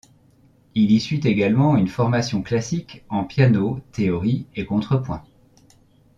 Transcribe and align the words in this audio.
Il 0.73 0.89
y 0.89 0.99
suit 0.99 1.19
également 1.25 1.77
une 1.77 1.87
formation 1.87 2.41
classique 2.41 3.03
en 3.09 3.23
piano, 3.23 3.81
théorie 3.91 4.47
et 4.55 4.65
contrepoint. 4.65 5.23